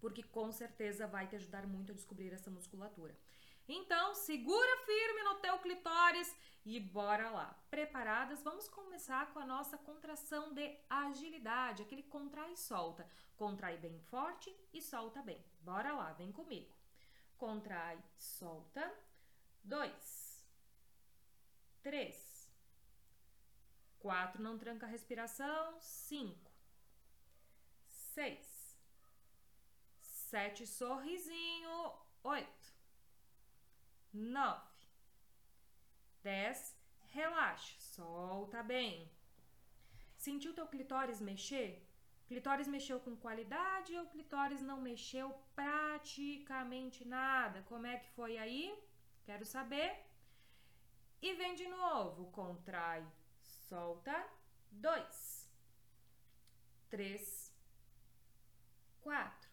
porque 0.00 0.22
com 0.22 0.50
certeza 0.52 1.06
vai 1.06 1.26
te 1.26 1.36
ajudar 1.36 1.66
muito 1.66 1.92
a 1.92 1.94
descobrir 1.94 2.32
essa 2.32 2.50
musculatura. 2.50 3.16
Então, 3.68 4.14
segura 4.14 4.76
firme 4.84 5.22
no 5.24 5.34
teu 5.36 5.58
clitóris 5.58 6.32
e 6.64 6.78
bora 6.78 7.30
lá. 7.30 7.60
Preparadas? 7.68 8.42
Vamos 8.42 8.68
começar 8.68 9.32
com 9.32 9.40
a 9.40 9.46
nossa 9.46 9.76
contração 9.76 10.54
de 10.54 10.78
agilidade, 10.88 11.82
aquele 11.82 12.04
contrai 12.04 12.52
e 12.52 12.56
solta. 12.56 13.08
Contrai 13.36 13.76
bem 13.76 13.98
forte 13.98 14.54
e 14.72 14.80
solta 14.80 15.20
bem. 15.20 15.44
Bora 15.60 15.92
lá, 15.92 16.12
vem 16.12 16.30
comigo 16.30 16.75
contrai, 17.36 17.98
solta. 18.16 18.92
Dois, 19.62 20.46
três, 21.82 22.50
quatro, 23.98 24.42
não 24.42 24.58
tranca 24.58 24.86
a 24.86 24.88
respiração. 24.88 25.80
Cinco, 25.80 26.50
seis, 27.86 28.78
sete, 30.00 30.66
sorrisinho. 30.66 31.92
Oito, 32.22 32.74
nove, 34.12 34.86
dez, 36.22 36.76
relaxa, 37.10 37.78
solta 37.78 38.62
bem. 38.62 39.10
Sentiu 40.16 40.54
teu 40.54 40.66
clitóris 40.66 41.20
mexer? 41.20 41.86
Clitóris 42.26 42.66
mexeu 42.66 42.98
com 42.98 43.14
qualidade 43.16 43.96
ou 43.96 44.06
clitóris 44.06 44.60
não 44.60 44.80
mexeu 44.80 45.32
praticamente 45.54 47.06
nada? 47.06 47.62
Como 47.68 47.86
é 47.86 47.98
que 47.98 48.10
foi 48.10 48.36
aí? 48.36 48.76
Quero 49.24 49.44
saber. 49.44 50.04
E 51.22 51.34
vem 51.34 51.54
de 51.54 51.68
novo. 51.68 52.30
Contrai, 52.32 53.06
solta. 53.42 54.26
Dois, 54.70 55.48
três, 56.90 57.54
quatro, 59.00 59.48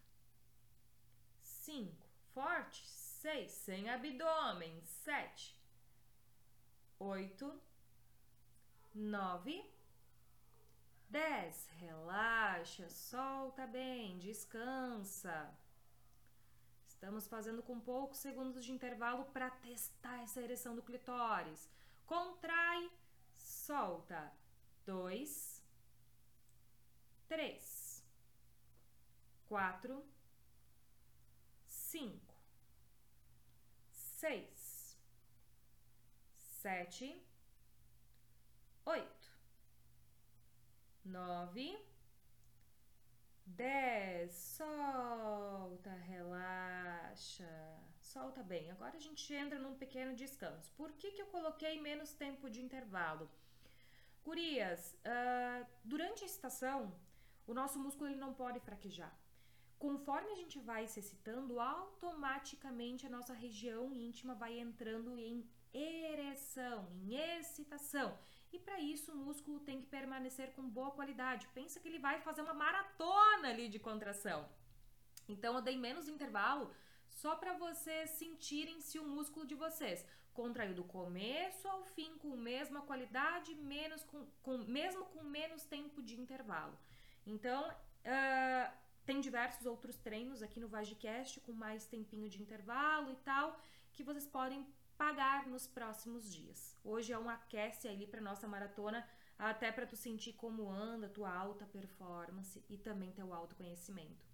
cinco, 1.39 2.05
forte, 2.33 2.85
seis, 2.87 3.51
sem 3.51 3.89
abdômen, 3.89 4.81
sete, 4.83 5.55
oito, 6.99 7.61
nove 8.93 9.72
10. 11.13 11.69
Relaxa, 11.77 12.89
solta 12.89 13.67
bem, 13.67 14.17
descansa. 14.17 15.55
Estamos 16.87 17.27
fazendo 17.27 17.61
com 17.61 17.79
poucos 17.79 18.17
segundos 18.17 18.65
de 18.65 18.71
intervalo 18.71 19.25
para 19.25 19.51
testar 19.51 20.23
essa 20.23 20.41
ereção 20.41 20.75
do 20.75 20.81
clitóris. 20.81 21.69
Contrai, 22.07 22.91
solta. 23.35 24.33
2, 24.87 25.63
3, 27.29 28.03
4, 29.47 30.05
5, 31.67 32.35
6, 33.91 34.97
7, 36.37 37.23
8 38.83 39.22
nove, 41.05 41.77
dez, 43.45 44.33
solta, 44.33 45.91
relaxa, 45.91 47.47
solta 47.99 48.41
bem. 48.43 48.71
Agora 48.71 48.95
a 48.97 48.99
gente 48.99 49.33
entra 49.33 49.59
num 49.59 49.75
pequeno 49.75 50.15
descanso. 50.15 50.71
Por 50.77 50.91
que, 50.93 51.11
que 51.11 51.21
eu 51.21 51.27
coloquei 51.27 51.79
menos 51.81 52.13
tempo 52.13 52.49
de 52.49 52.61
intervalo? 52.61 53.29
Gurias, 54.23 54.95
uh, 55.05 55.67
durante 55.83 56.23
a 56.23 56.25
excitação, 56.25 56.93
o 57.45 57.53
nosso 57.53 57.77
músculo 57.77 58.09
ele 58.09 58.19
não 58.19 58.33
pode 58.33 58.59
fraquejar. 58.59 59.13
Conforme 59.77 60.31
a 60.31 60.35
gente 60.35 60.57
vai 60.59 60.87
se 60.87 60.99
excitando, 61.01 61.59
automaticamente 61.59 63.05
a 63.05 63.09
nossa 63.09 63.33
região 63.33 63.93
íntima 63.93 64.33
vai 64.33 64.57
entrando 64.57 65.19
em 65.19 65.45
ereção, 65.73 66.87
em 66.93 67.15
excitação. 67.15 68.17
E 68.53 68.59
para 68.59 68.79
isso 68.79 69.11
o 69.11 69.21
músculo 69.27 69.59
tem 69.67 69.81
que 69.81 69.87
permanecer 69.87 70.53
com 70.55 70.73
boa 70.77 70.91
qualidade. 70.91 71.47
Pensa 71.59 71.79
que 71.79 71.87
ele 71.87 71.97
vai 72.07 72.19
fazer 72.21 72.41
uma 72.43 72.53
maratona 72.53 73.49
ali 73.49 73.67
de 73.67 73.79
contração. 73.79 74.47
Então 75.27 75.55
eu 75.55 75.61
dei 75.61 75.75
menos 75.75 76.07
intervalo 76.07 76.71
só 77.09 77.35
para 77.35 77.53
vocês 77.53 78.11
sentirem 78.11 78.79
se 78.79 78.99
o 78.99 79.07
músculo 79.15 79.45
de 79.45 79.55
vocês 79.55 80.05
contraiu 80.33 80.75
do 80.75 80.83
começo 80.83 81.67
ao 81.67 81.83
fim 81.95 82.17
com 82.17 82.33
a 82.33 82.37
mesma 82.37 82.81
qualidade, 82.81 83.55
menos 83.55 84.03
com, 84.03 84.25
com 84.41 84.57
mesmo 84.79 85.05
com 85.05 85.23
menos 85.23 85.63
tempo 85.63 86.01
de 86.01 86.19
intervalo. 86.19 86.77
Então, 87.25 87.61
uh, 87.69 88.73
tem 89.05 89.19
diversos 89.19 89.65
outros 89.65 89.97
treinos 89.97 90.41
aqui 90.41 90.59
no 90.59 90.67
Vagicast 90.67 91.39
com 91.41 91.53
mais 91.53 91.85
tempinho 91.85 92.29
de 92.29 92.41
intervalo 92.41 93.11
e 93.11 93.15
tal, 93.17 93.59
que 93.91 94.03
vocês 94.03 94.27
podem 94.27 94.65
pagar 95.03 95.45
nos 95.47 95.67
próximos 95.67 96.23
dias. 96.33 96.59
Hoje 96.81 97.11
é 97.11 97.19
um 97.19 97.29
aquece 97.29 97.89
ali 97.89 98.05
para 98.07 98.27
nossa 98.29 98.47
maratona, 98.47 99.05
até 99.37 99.69
para 99.69 99.85
tu 99.85 99.97
sentir 99.97 100.31
como 100.43 100.71
anda 100.71 101.15
tua 101.17 101.31
alta 101.45 101.65
performance 101.65 102.63
e 102.69 102.77
também 102.77 103.11
teu 103.11 103.33
autoconhecimento. 103.33 104.25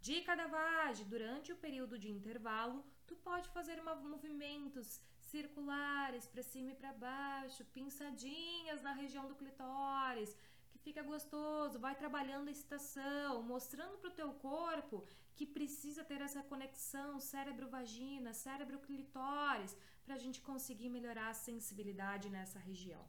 Dica 0.00 0.36
da 0.36 0.46
Vage, 0.46 1.02
durante 1.14 1.52
o 1.52 1.56
período 1.56 1.98
de 1.98 2.08
intervalo, 2.08 2.84
tu 3.04 3.16
pode 3.16 3.48
fazer 3.48 3.82
movimentos 3.82 5.00
circulares 5.18 6.24
para 6.28 6.44
cima 6.52 6.70
e 6.70 6.76
para 6.76 6.92
baixo, 6.92 7.64
pinçadinhas 7.78 8.80
na 8.86 8.92
região 8.92 9.26
do 9.26 9.34
clitóris, 9.34 10.36
que 10.70 10.78
fica 10.78 11.02
gostoso, 11.02 11.80
vai 11.80 11.96
trabalhando 11.96 12.46
a 12.46 12.52
excitação, 12.52 13.42
mostrando 13.42 13.98
para 13.98 14.10
o 14.10 14.18
teu 14.20 14.32
corpo 14.34 15.04
que 15.34 15.44
precisa 15.44 16.02
ter 16.04 16.20
essa 16.20 16.42
conexão 16.44 17.20
cérebro-vagina, 17.20 18.32
cérebro-clitóris, 18.32 19.76
para 20.06 20.16
a 20.18 20.22
gente 20.24 20.40
conseguir 20.48 20.88
melhorar 20.96 21.28
a 21.30 21.40
sensibilidade 21.48 22.30
nessa 22.36 22.60
região. 22.70 23.04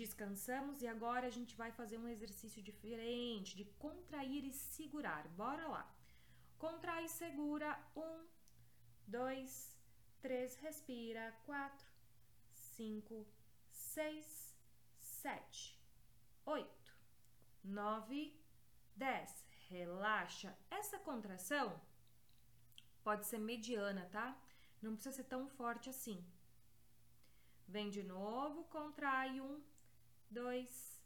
Descansamos 0.00 0.82
e 0.82 0.86
agora 0.94 1.26
a 1.26 1.34
gente 1.38 1.54
vai 1.62 1.70
fazer 1.80 1.98
um 1.98 2.08
exercício 2.14 2.62
diferente 2.70 3.56
de 3.60 3.64
contrair 3.84 4.44
e 4.44 4.52
segurar. 4.52 5.22
Bora 5.42 5.66
lá! 5.74 5.84
Contrai 6.64 7.02
e 7.06 7.14
segura. 7.22 7.68
Um, 8.06 8.18
dois, 9.18 9.52
três, 10.26 10.56
respira. 10.66 11.24
Quatro, 11.50 11.88
cinco, 12.76 13.26
seis, 13.70 14.26
sete 15.20 15.82
oito, 16.44 16.96
nove, 17.62 18.36
dez. 18.96 19.44
Relaxa. 19.68 20.54
Essa 20.70 20.98
contração 20.98 21.80
pode 23.02 23.24
ser 23.26 23.38
mediana, 23.38 24.06
tá? 24.12 24.36
Não 24.82 24.94
precisa 24.94 25.14
ser 25.16 25.24
tão 25.24 25.48
forte 25.48 25.88
assim. 25.88 26.22
Vem 27.68 27.88
de 27.88 28.02
novo, 28.02 28.64
contrai 28.64 29.40
um, 29.40 29.62
dois, 30.28 31.00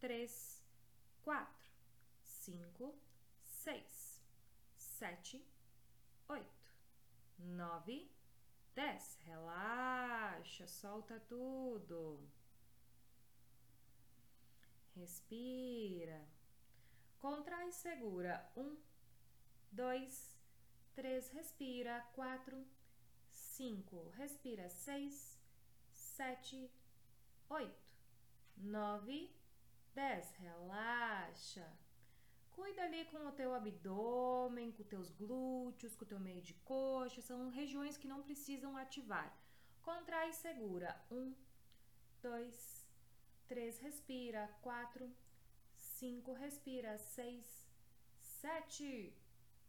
três, 0.00 0.62
quatro, 1.22 1.64
cinco, 2.22 2.94
seis, 3.42 4.20
sete, 4.76 5.42
oito, 6.28 6.74
nove, 7.38 8.10
dez. 8.74 9.16
Relaxa, 9.24 10.66
solta 10.66 11.20
tudo. 11.20 12.28
Respira. 14.96 16.28
Contrai 17.18 17.68
e 17.68 17.72
segura. 17.72 18.50
Um, 18.56 18.76
dois, 19.70 20.36
três. 20.94 21.30
Respira. 21.30 22.00
Quatro, 22.14 22.66
cinco. 23.40 24.10
Respira. 24.16 24.68
Seis, 24.68 25.38
sete, 25.92 26.70
oito, 27.48 27.90
nove, 28.56 29.30
dez. 29.94 30.30
Relaxa. 30.36 31.66
Cuida 32.50 32.82
ali 32.82 33.04
com 33.06 33.26
o 33.26 33.32
teu 33.32 33.54
abdômen, 33.54 34.72
com 34.72 34.82
os 34.82 34.88
teus 34.88 35.10
glúteos, 35.10 35.94
com 35.94 36.04
o 36.04 36.08
teu 36.08 36.20
meio 36.20 36.42
de 36.42 36.54
coxa. 36.54 37.22
São 37.22 37.48
regiões 37.48 37.96
que 37.96 38.08
não 38.08 38.22
precisam 38.22 38.76
ativar. 38.76 39.34
Contrai 39.82 40.28
e 40.30 40.34
segura. 40.34 41.00
Um, 41.10 41.34
dois, 42.22 42.86
3, 43.48 43.80
respira. 43.80 44.48
4, 44.62 45.10
5, 45.74 46.32
respira. 46.34 46.98
6, 46.98 47.66
7, 48.18 49.12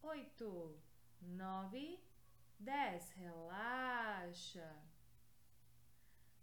8, 0.04 0.80
9, 1.22 2.00
10. 2.62 3.10
Relaxa. 3.14 4.76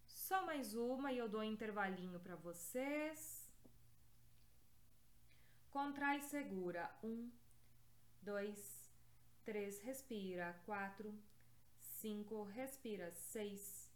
Só 0.05 0.45
mais 0.45 0.75
uma 0.75 1.13
e 1.13 1.19
eu 1.19 1.29
dou 1.29 1.41
um 1.41 1.45
intervalinho 1.45 2.19
para 2.19 2.35
vocês. 2.35 3.49
Contrai 5.71 6.21
segura. 6.21 6.91
1, 7.05 7.31
2, 8.23 8.91
3, 9.45 9.81
respira. 9.83 10.61
4, 10.67 11.17
5, 11.79 12.43
respira. 12.45 13.13
6, 13.13 13.89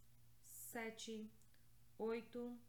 7, 0.43 1.29
8, 1.97 2.59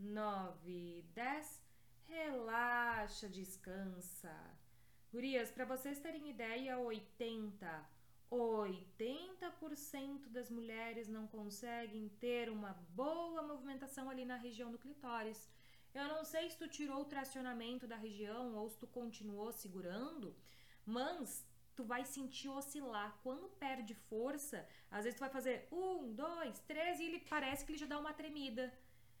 9, 0.00 1.04
10. 1.14 1.62
Relaxa, 2.08 3.28
descansa. 3.28 4.34
Gurias, 5.12 5.52
para 5.52 5.64
vocês 5.64 6.00
terem 6.00 6.28
ideia, 6.28 6.76
80, 6.80 7.93
80% 8.30 10.28
das 10.28 10.50
mulheres 10.50 11.08
não 11.08 11.26
conseguem 11.26 12.08
ter 12.20 12.50
uma 12.50 12.72
boa 12.90 13.42
movimentação 13.42 14.10
ali 14.10 14.24
na 14.24 14.36
região 14.36 14.70
do 14.70 14.78
clitóris. 14.78 15.48
Eu 15.94 16.08
não 16.08 16.24
sei 16.24 16.50
se 16.50 16.58
tu 16.58 16.66
tirou 16.68 17.02
o 17.02 17.04
tracionamento 17.04 17.86
da 17.86 17.96
região 17.96 18.56
ou 18.56 18.68
se 18.68 18.78
tu 18.78 18.86
continuou 18.86 19.52
segurando, 19.52 20.34
mas 20.84 21.46
tu 21.76 21.84
vai 21.84 22.04
sentir 22.04 22.48
oscilar. 22.48 23.18
Quando 23.22 23.48
perde 23.48 23.94
força, 23.94 24.66
às 24.90 25.04
vezes 25.04 25.16
tu 25.16 25.20
vai 25.20 25.30
fazer 25.30 25.68
um, 25.70 26.12
dois, 26.12 26.58
três 26.60 26.98
e 26.98 27.04
ele 27.04 27.20
parece 27.20 27.64
que 27.64 27.72
ele 27.72 27.78
já 27.78 27.86
dá 27.86 27.98
uma 27.98 28.12
tremida. 28.12 28.72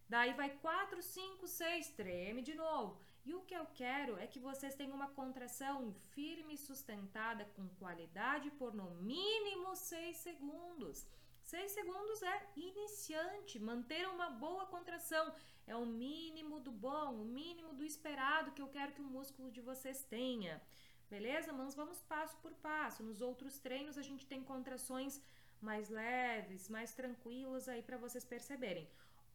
Daí 0.08 0.32
vai 0.34 0.50
4, 0.50 1.02
5, 1.02 1.46
6, 1.46 1.88
treme 1.90 2.42
de 2.42 2.54
novo. 2.54 3.00
E 3.24 3.34
o 3.34 3.42
que 3.42 3.54
eu 3.54 3.66
quero 3.74 4.18
é 4.18 4.26
que 4.26 4.38
vocês 4.38 4.74
tenham 4.74 4.94
uma 4.94 5.08
contração 5.08 5.94
firme 6.14 6.54
e 6.54 6.58
sustentada 6.58 7.44
com 7.56 7.66
qualidade 7.80 8.50
por 8.50 8.74
no 8.74 8.90
mínimo 8.96 9.74
6 9.74 10.16
segundos. 10.16 11.06
6 11.42 11.72
segundos 11.72 12.22
é 12.22 12.46
iniciante, 12.56 13.58
manter 13.58 14.06
uma 14.08 14.30
boa 14.30 14.66
contração 14.66 15.32
é 15.66 15.74
o 15.74 15.86
mínimo 15.86 16.60
do 16.60 16.70
bom, 16.70 17.14
o 17.22 17.24
mínimo 17.24 17.72
do 17.74 17.84
esperado 17.84 18.52
que 18.52 18.60
eu 18.60 18.68
quero 18.68 18.92
que 18.92 19.00
o 19.00 19.12
músculo 19.16 19.50
de 19.50 19.60
vocês 19.60 20.02
tenha. 20.04 20.60
Beleza? 21.08 21.52
Mas 21.52 21.74
vamos 21.74 22.02
passo 22.02 22.36
por 22.38 22.52
passo. 22.54 23.02
Nos 23.02 23.20
outros 23.20 23.58
treinos 23.58 23.96
a 23.96 24.02
gente 24.02 24.26
tem 24.26 24.42
contrações 24.42 25.20
mais 25.60 25.88
leves, 25.88 26.68
mais 26.68 26.92
tranquilas 26.92 27.68
aí 27.68 27.82
para 27.82 27.96
vocês 27.96 28.24
perceberem. 28.24 28.88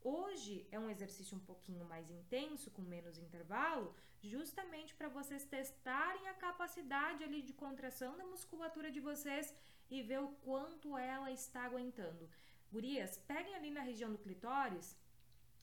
Hoje 0.04 0.66
é 0.72 0.80
um 0.80 0.90
exercício 0.90 1.36
um 1.36 1.42
pouquinho 1.42 1.84
mais 1.84 2.10
intenso, 2.10 2.72
com 2.72 2.82
menos 2.82 3.18
intervalo, 3.18 3.94
justamente 4.22 4.96
para 4.96 5.10
vocês 5.10 5.44
testarem 5.44 6.28
a 6.30 6.34
capacidade 6.34 7.24
ali 7.24 7.42
de 7.42 7.54
contração 7.54 8.18
da 8.18 8.26
musculatura 8.26 8.90
de 8.90 9.02
vocês 9.02 9.54
e 9.90 10.02
ver 10.02 10.22
o 10.22 10.30
quanto 10.46 10.98
ela 10.98 11.32
está 11.32 11.64
aguentando. 11.66 12.30
Gurias, 12.72 13.18
peguem 13.28 13.56
ali 13.56 13.72
na 13.72 13.82
região 13.82 14.12
do 14.12 14.18
clitóris 14.18 14.96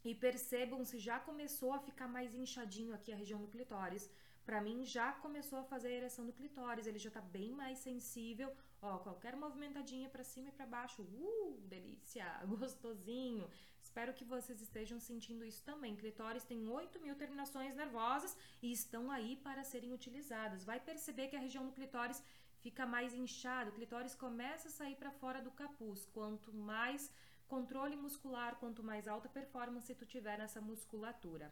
e 0.04 0.14
percebam 0.14 0.84
se 0.84 0.98
já 0.98 1.18
começou 1.18 1.72
a 1.72 1.78
ficar 1.78 2.06
mais 2.06 2.34
inchadinho 2.34 2.94
aqui 2.94 3.12
a 3.12 3.16
região 3.16 3.40
do 3.40 3.48
clitóris. 3.48 4.10
Para 4.44 4.60
mim 4.60 4.84
já 4.84 5.12
começou 5.12 5.58
a 5.58 5.64
fazer 5.64 5.88
a 5.88 5.98
ereção 6.02 6.26
do 6.26 6.32
clitóris, 6.32 6.86
ele 6.86 6.98
já 6.98 7.10
tá 7.10 7.20
bem 7.20 7.52
mais 7.52 7.78
sensível. 7.78 8.52
Ó, 8.82 8.98
qualquer 8.98 9.34
movimentadinha 9.34 10.08
para 10.08 10.22
cima 10.22 10.50
e 10.50 10.52
para 10.52 10.66
baixo, 10.66 11.02
uh, 11.02 11.60
delícia, 11.62 12.24
gostosinho. 12.46 13.48
Espero 13.96 14.12
que 14.12 14.24
vocês 14.24 14.60
estejam 14.60 15.00
sentindo 15.00 15.42
isso 15.42 15.62
também. 15.64 15.96
Clitóris 15.96 16.44
tem 16.44 16.68
8 16.68 17.00
mil 17.00 17.14
terminações 17.16 17.74
nervosas 17.74 18.36
e 18.60 18.70
estão 18.70 19.10
aí 19.10 19.36
para 19.36 19.64
serem 19.64 19.94
utilizadas. 19.94 20.66
Vai 20.66 20.78
perceber 20.78 21.28
que 21.28 21.36
a 21.36 21.40
região 21.40 21.64
do 21.64 21.72
clitóris 21.72 22.22
fica 22.60 22.84
mais 22.84 23.14
inchada, 23.14 23.70
o 23.70 23.72
clitóris 23.72 24.14
começa 24.14 24.68
a 24.68 24.70
sair 24.70 24.96
para 24.96 25.10
fora 25.10 25.40
do 25.40 25.50
capuz. 25.50 26.04
Quanto 26.12 26.52
mais 26.52 27.10
controle 27.48 27.96
muscular, 27.96 28.56
quanto 28.56 28.82
mais 28.82 29.08
alta 29.08 29.30
performance 29.30 29.94
tu 29.94 30.04
tiver 30.04 30.36
nessa 30.36 30.60
musculatura. 30.60 31.50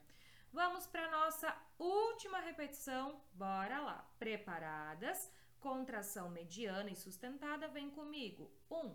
Vamos 0.52 0.86
para 0.86 1.10
nossa 1.10 1.56
última 1.78 2.40
repetição. 2.40 3.22
Bora 3.32 3.80
lá. 3.80 4.06
Preparadas? 4.18 5.32
Contração 5.58 6.28
mediana 6.28 6.90
e 6.90 6.94
sustentada. 6.94 7.68
Vem 7.68 7.88
comigo. 7.88 8.52
Um, 8.70 8.94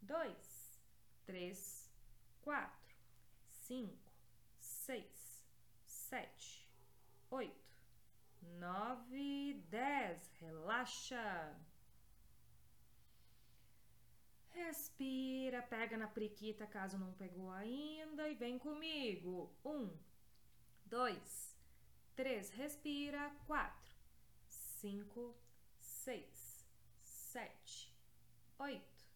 dois, 0.00 0.80
três, 1.26 1.79
quatro, 2.42 2.96
cinco, 3.46 4.12
seis, 4.58 5.46
sete, 5.84 6.68
oito, 7.30 7.70
nove, 8.58 9.54
dez. 9.68 10.30
Relaxa. 10.40 11.56
Respira, 14.50 15.62
pega 15.62 15.96
na 15.96 16.08
priquita 16.08 16.66
caso 16.66 16.98
não 16.98 17.12
pegou 17.12 17.50
ainda 17.52 18.28
e 18.28 18.34
vem 18.34 18.58
comigo. 18.58 19.54
Um, 19.64 19.96
dois, 20.84 21.56
três, 22.14 22.50
respira. 22.50 23.30
Quatro, 23.46 23.94
cinco, 24.48 25.36
seis, 25.78 26.66
sete, 27.02 27.94
oito, 28.58 29.06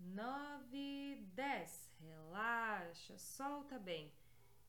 nove, 0.00 1.16
dez. 1.34 1.87
Relaxa, 2.00 3.18
solta 3.18 3.78
bem. 3.78 4.12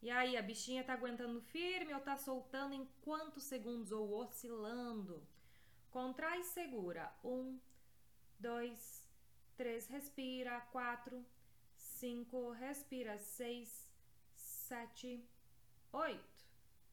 E 0.01 0.09
aí, 0.09 0.37
a 0.37 0.41
bichinha 0.41 0.83
tá 0.83 0.93
aguentando 0.93 1.41
firme 1.41 1.93
ou 1.93 1.99
tá 1.99 2.15
soltando 2.15 2.73
em 2.73 2.85
quantos 3.01 3.43
segundos 3.43 3.91
ou 3.91 4.13
oscilando? 4.13 5.27
Contrai 5.91 6.39
e 6.39 6.43
segura. 6.43 7.13
Um, 7.23 7.59
dois, 8.39 9.05
3, 9.57 9.87
respira, 9.87 10.61
4, 10.71 11.25
5, 11.75 12.51
respira, 12.51 13.17
6, 13.17 13.89
7, 14.33 15.27
8, 15.91 16.23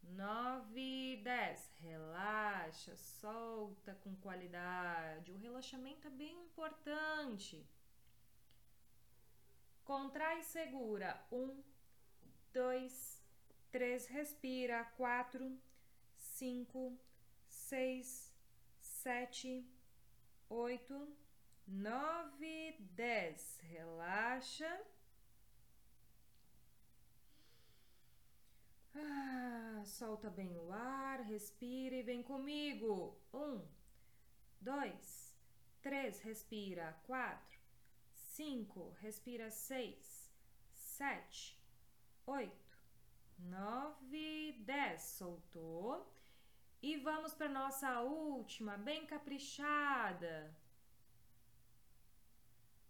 9, 0.02 1.20
10. 1.22 1.70
Relaxa, 1.80 2.96
solta 2.96 3.94
com 4.02 4.16
qualidade. 4.16 5.30
O 5.30 5.36
relaxamento 5.36 6.08
é 6.08 6.10
bem 6.10 6.36
importante. 6.42 7.64
Contrai 9.86 10.42
segura. 10.42 11.24
1, 11.30 11.62
2, 12.52 13.22
3, 13.70 14.06
respira, 14.08 14.84
4, 14.96 15.56
5, 16.16 16.98
6, 17.46 18.34
7, 18.80 19.64
8, 20.50 21.16
nove, 21.68 22.76
dez. 22.80 23.60
Relaxa. 23.62 24.80
Ah, 28.92 29.82
solta 29.84 30.28
bem 30.28 30.56
o 30.58 30.72
ar, 30.72 31.20
respira 31.20 31.94
e 31.94 32.02
vem 32.02 32.24
comigo. 32.24 33.16
Um, 33.32 33.64
dois, 34.60 35.38
três, 35.80 36.18
respira. 36.22 36.98
Quatro, 37.06 37.55
cinco, 38.36 38.90
respira. 39.00 39.50
Seis, 39.50 40.30
sete, 40.74 41.58
oito, 42.26 42.78
nove, 43.38 44.52
dez. 44.60 45.02
Soltou. 45.02 46.12
E 46.82 46.98
vamos 46.98 47.32
para 47.34 47.48
nossa 47.48 48.00
última, 48.02 48.76
bem 48.76 49.06
caprichada. 49.06 50.54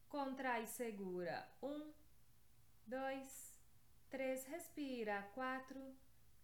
Contrai 0.08 0.66
segura. 0.66 1.48
Um, 1.62 1.92
dois, 2.84 3.54
três, 4.10 4.44
respira. 4.46 5.22
Quatro, 5.34 5.80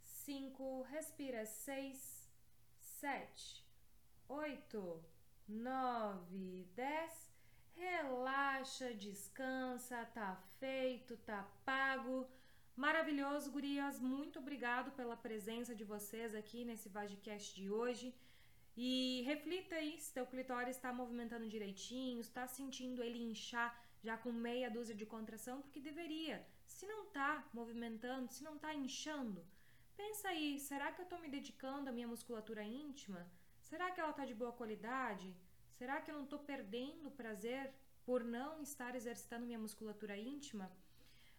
cinco, 0.04 0.82
respira. 0.82 1.44
Seis, 1.44 2.30
sete, 2.78 3.66
oito, 4.28 5.04
nove, 5.48 6.64
dez. 6.76 7.31
Relaxa, 7.76 8.94
descansa, 8.94 10.04
tá 10.14 10.36
feito, 10.58 11.16
tá 11.18 11.48
pago. 11.64 12.28
Maravilhoso, 12.76 13.50
gurias. 13.50 13.98
Muito 14.00 14.38
obrigado 14.38 14.92
pela 14.92 15.16
presença 15.16 15.74
de 15.74 15.84
vocês 15.84 16.34
aqui 16.34 16.64
nesse 16.64 16.88
Vagicast 16.88 17.54
de 17.54 17.70
hoje. 17.70 18.14
E 18.76 19.22
reflita 19.26 19.74
aí 19.74 19.98
se 19.98 20.14
teu 20.14 20.26
clitóris 20.26 20.76
está 20.76 20.92
movimentando 20.92 21.48
direitinho, 21.48 22.20
está 22.20 22.46
sentindo 22.46 23.02
ele 23.02 23.22
inchar 23.22 23.70
já 24.02 24.16
com 24.16 24.32
meia 24.32 24.70
dúzia 24.70 24.94
de 24.94 25.04
contração, 25.04 25.60
porque 25.60 25.80
deveria. 25.80 26.44
Se 26.66 26.86
não 26.86 27.04
está 27.04 27.46
movimentando, 27.52 28.32
se 28.32 28.42
não 28.42 28.56
está 28.56 28.74
inchando, 28.74 29.44
pensa 29.96 30.28
aí, 30.28 30.58
será 30.58 30.90
que 30.90 31.00
eu 31.00 31.04
estou 31.04 31.18
me 31.20 31.28
dedicando 31.28 31.90
à 31.90 31.92
minha 31.92 32.08
musculatura 32.08 32.64
íntima? 32.64 33.30
Será 33.60 33.90
que 33.90 34.00
ela 34.00 34.10
está 34.10 34.24
de 34.24 34.34
boa 34.34 34.52
qualidade? 34.52 35.34
Será 35.78 36.00
que 36.00 36.10
eu 36.10 36.16
não 36.16 36.24
estou 36.24 36.38
perdendo 36.38 37.10
prazer 37.10 37.72
por 38.04 38.22
não 38.24 38.62
estar 38.62 38.94
exercitando 38.94 39.46
minha 39.46 39.58
musculatura 39.58 40.16
íntima? 40.16 40.70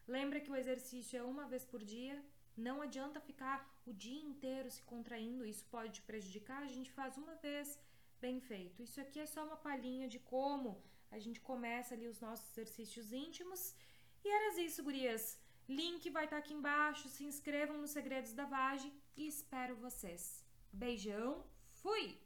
Lembra 0.07 0.41
que 0.41 0.51
o 0.51 0.55
exercício 0.55 1.17
é 1.17 1.23
uma 1.23 1.45
vez 1.45 1.63
por 1.63 1.81
dia, 1.83 2.17
não 2.55 2.81
adianta 2.81 3.19
ficar 3.19 3.57
o 3.85 3.93
dia 3.93 4.21
inteiro 4.21 4.69
se 4.69 4.81
contraindo, 4.83 5.45
isso 5.45 5.65
pode 5.65 6.01
prejudicar. 6.01 6.61
A 6.63 6.73
gente 6.75 6.91
faz 6.91 7.17
uma 7.17 7.35
vez 7.35 7.79
bem 8.21 8.39
feito. 8.39 8.81
Isso 8.81 8.99
aqui 9.01 9.19
é 9.19 9.25
só 9.25 9.43
uma 9.45 9.57
palhinha 9.57 10.07
de 10.07 10.19
como 10.19 10.81
a 11.11 11.19
gente 11.19 11.39
começa 11.39 11.93
ali 11.93 12.07
os 12.07 12.19
nossos 12.19 12.49
exercícios 12.51 13.11
íntimos. 13.11 13.75
E 14.23 14.29
era 14.29 14.61
isso, 14.61 14.83
gurias. 14.83 15.39
Link 15.67 16.09
vai 16.09 16.25
estar 16.25 16.37
aqui 16.37 16.53
embaixo. 16.53 17.09
Se 17.09 17.23
inscrevam 17.23 17.77
nos 17.77 17.91
Segredos 17.91 18.33
da 18.33 18.45
Vagem 18.45 18.93
e 19.15 19.27
espero 19.27 19.75
vocês. 19.75 20.43
Beijão, 20.71 21.45
fui! 21.81 22.22